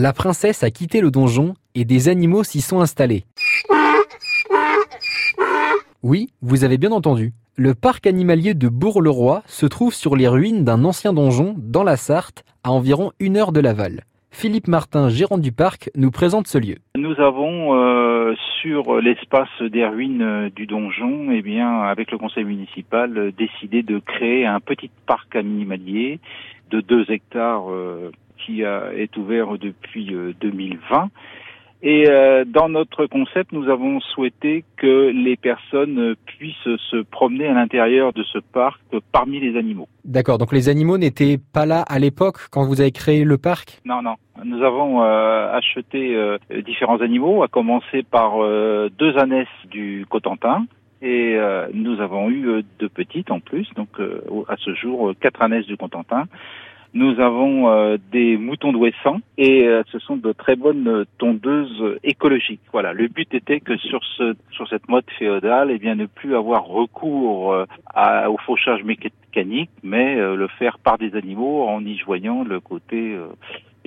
La 0.00 0.12
princesse 0.12 0.62
a 0.62 0.70
quitté 0.70 1.00
le 1.00 1.10
donjon 1.10 1.54
et 1.74 1.84
des 1.84 2.08
animaux 2.08 2.44
s'y 2.44 2.60
sont 2.60 2.80
installés. 2.80 3.24
Oui, 6.04 6.28
vous 6.40 6.62
avez 6.62 6.78
bien 6.78 6.92
entendu. 6.92 7.32
Le 7.56 7.74
parc 7.74 8.06
animalier 8.06 8.54
de 8.54 8.68
Bourg-le-Roi 8.68 9.42
se 9.46 9.66
trouve 9.66 9.92
sur 9.92 10.14
les 10.14 10.28
ruines 10.28 10.62
d'un 10.62 10.84
ancien 10.84 11.12
donjon 11.12 11.56
dans 11.58 11.82
la 11.82 11.96
Sarthe, 11.96 12.44
à 12.62 12.70
environ 12.70 13.10
une 13.18 13.36
heure 13.36 13.50
de 13.50 13.58
Laval. 13.58 14.04
Philippe 14.30 14.68
Martin, 14.68 15.08
gérant 15.08 15.36
du 15.36 15.50
parc, 15.50 15.90
nous 15.96 16.12
présente 16.12 16.46
ce 16.46 16.58
lieu. 16.58 16.76
Nous 16.96 17.18
avons 17.20 17.74
euh, 17.74 18.36
sur 18.62 19.00
l'espace 19.00 19.50
des 19.62 19.84
ruines 19.84 20.22
euh, 20.22 20.48
du 20.48 20.66
donjon, 20.66 21.32
eh 21.32 21.42
bien, 21.42 21.80
avec 21.82 22.12
le 22.12 22.18
conseil 22.18 22.44
municipal, 22.44 23.18
euh, 23.18 23.32
décidé 23.36 23.82
de 23.82 23.98
créer 23.98 24.46
un 24.46 24.60
petit 24.60 24.92
parc 25.06 25.34
animalier 25.34 26.20
de 26.70 26.80
2 26.82 27.10
hectares 27.10 27.64
qui 28.38 28.62
est 28.62 29.16
ouvert 29.16 29.58
depuis 29.58 30.14
2020 30.40 31.10
et 31.80 32.08
euh, 32.08 32.44
dans 32.44 32.68
notre 32.68 33.06
concept, 33.06 33.52
nous 33.52 33.68
avons 33.68 34.00
souhaité 34.00 34.64
que 34.76 35.10
les 35.10 35.36
personnes 35.36 36.16
puissent 36.26 36.56
se 36.90 37.02
promener 37.02 37.46
à 37.46 37.54
l'intérieur 37.54 38.12
de 38.12 38.24
ce 38.24 38.38
parc 38.38 38.80
parmi 39.12 39.38
les 39.38 39.56
animaux. 39.56 39.86
D'accord, 40.04 40.38
donc 40.38 40.52
les 40.52 40.68
animaux 40.68 40.98
n'étaient 40.98 41.38
pas 41.38 41.66
là 41.66 41.84
à 41.88 42.00
l'époque 42.00 42.48
quand 42.50 42.64
vous 42.66 42.80
avez 42.80 42.90
créé 42.90 43.22
le 43.22 43.38
parc? 43.38 43.80
Non, 43.84 44.02
non. 44.02 44.16
Nous 44.44 44.62
avons 44.62 45.02
euh, 45.02 45.52
acheté 45.52 46.16
euh, 46.16 46.38
différents 46.66 47.00
animaux, 47.00 47.44
à 47.44 47.48
commencer 47.48 48.02
par 48.02 48.38
deux 48.38 49.16
ânesses 49.16 49.46
du 49.70 50.04
Cotentin. 50.10 50.66
Et 51.00 51.38
nous 51.74 52.00
avons 52.00 52.28
eu 52.28 52.64
deux 52.80 52.88
petites 52.88 53.30
en 53.30 53.38
plus, 53.38 53.68
donc 53.76 54.00
à 54.48 54.56
ce 54.56 54.74
jour 54.74 55.12
quatre 55.20 55.40
ânesses 55.42 55.66
du 55.66 55.76
Cotentin 55.76 56.24
nous 56.94 57.20
avons 57.20 57.68
euh, 57.68 57.96
des 58.12 58.36
moutons 58.36 58.72
d'Ouessant 58.72 59.18
et 59.36 59.66
euh, 59.66 59.82
ce 59.92 59.98
sont 59.98 60.16
de 60.16 60.32
très 60.32 60.56
bonnes 60.56 61.04
tondeuses 61.18 61.98
écologiques. 62.02 62.62
Voilà, 62.72 62.92
le 62.92 63.08
but 63.08 63.32
était 63.34 63.60
que 63.60 63.76
sur 63.76 64.00
ce 64.16 64.34
sur 64.50 64.68
cette 64.68 64.88
mode 64.88 65.04
féodale, 65.18 65.70
eh 65.70 65.78
bien 65.78 65.94
ne 65.94 66.06
plus 66.06 66.34
avoir 66.34 66.64
recours 66.64 67.52
euh, 67.52 67.66
à, 67.86 68.30
au 68.30 68.38
fauchage 68.38 68.82
mécanique, 68.84 69.70
mais 69.82 70.16
le 70.16 70.48
faire 70.58 70.78
par 70.78 70.98
des 70.98 71.14
animaux 71.14 71.68
en 71.68 71.84
y 71.84 71.96
joignant 71.96 72.42
le 72.42 72.60
côté 72.60 73.16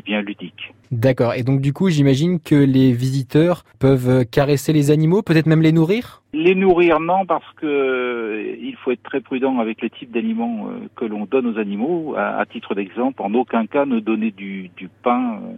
bien 0.00 0.20
ludique. 0.22 0.72
D'accord. 0.90 1.34
Et 1.34 1.42
donc 1.42 1.60
du 1.60 1.72
coup, 1.72 1.88
j'imagine 1.88 2.40
que 2.40 2.54
les 2.54 2.92
visiteurs 2.92 3.64
peuvent 3.78 4.24
caresser 4.26 4.72
les 4.72 4.90
animaux, 4.90 5.22
peut-être 5.22 5.46
même 5.46 5.62
les 5.62 5.72
nourrir? 5.72 6.20
Les 6.32 6.54
nourrir 6.54 7.00
non, 7.00 7.26
parce 7.26 7.50
que 7.56 7.66
euh, 7.66 8.56
il 8.60 8.76
faut 8.76 8.92
être 8.92 9.02
très 9.02 9.20
prudent 9.20 9.58
avec 9.58 9.82
le 9.82 9.90
type 9.90 10.12
d'aliments 10.12 10.68
euh, 10.68 10.86
que 10.94 11.04
l'on 11.04 11.26
donne 11.26 11.46
aux 11.46 11.58
animaux. 11.58 12.14
À, 12.16 12.44
titre 12.46 12.74
d'exemple, 12.76 13.20
en 13.20 13.34
aucun 13.34 13.66
cas 13.66 13.84
ne 13.84 13.98
donner 13.98 14.30
du, 14.30 14.70
pain 15.02 15.40
euh, 15.42 15.56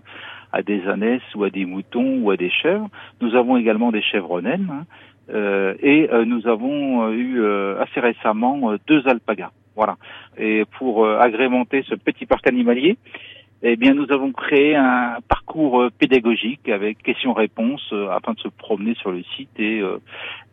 à 0.51 0.63
des 0.63 0.87
ânesses 0.89 1.35
ou 1.35 1.45
à 1.45 1.51
des 1.51 1.67
moutons 1.67 2.21
ou 2.23 2.31
à 2.31 2.39
des 2.39 2.51
chèvres. 2.51 2.89
Nous 3.21 3.35
avons 3.35 3.59
également 3.59 3.93
des 3.93 4.03
chèvres 4.03 4.41
naines 4.41 4.69
hein, 4.71 5.75
et 5.83 6.09
nous 6.27 6.47
avons 6.47 7.11
eu 7.11 7.43
assez 7.79 8.01
récemment 8.01 8.75
deux 8.87 9.07
alpagas. 9.07 9.51
Voilà. 9.77 9.97
Et 10.37 10.65
pour 10.79 11.07
agrémenter 11.07 11.85
ce 11.89 11.95
petit 11.95 12.27
parc 12.27 12.47
animalier, 12.47 12.99
eh 13.65 13.77
bien, 13.77 13.95
nous 13.95 14.11
avons 14.11 14.33
créé 14.33 14.75
un 14.75 15.19
parcours 15.29 15.83
euh, 15.83 15.91
pédagogique 15.97 16.69
avec 16.69 17.01
questions-réponses 17.03 17.89
euh, 17.93 18.09
afin 18.11 18.33
de 18.33 18.41
se 18.41 18.49
promener 18.49 18.95
sur 18.97 19.13
le 19.13 19.23
site 19.37 19.51
et 19.57 19.81
euh, 19.81 19.99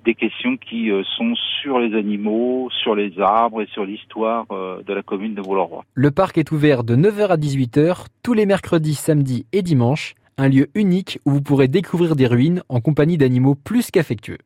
des 0.05 0.13
questions 0.13 0.57
qui 0.57 0.89
sont 1.17 1.33
sur 1.61 1.79
les 1.79 1.97
animaux, 1.97 2.69
sur 2.83 2.95
les 2.95 3.19
arbres 3.19 3.61
et 3.61 3.67
sur 3.67 3.83
l'histoire 3.83 4.45
de 4.49 4.93
la 4.93 5.03
commune 5.03 5.35
de 5.35 5.41
Boulorrois. 5.41 5.83
Le 5.93 6.09
parc 6.09 6.37
est 6.37 6.53
ouvert 6.53 6.85
de 6.85 6.95
9h 6.95 7.27
à 7.27 7.35
18h 7.35 8.05
tous 8.23 8.33
les 8.33 8.45
mercredis, 8.45 8.95
samedis 8.95 9.45
et 9.51 9.61
dimanches, 9.61 10.15
un 10.37 10.47
lieu 10.47 10.69
unique 10.73 11.19
où 11.25 11.31
vous 11.31 11.41
pourrez 11.41 11.67
découvrir 11.67 12.15
des 12.15 12.27
ruines 12.27 12.63
en 12.69 12.79
compagnie 12.79 13.17
d'animaux 13.17 13.55
plus 13.55 13.91
qu'affectueux. 13.91 14.37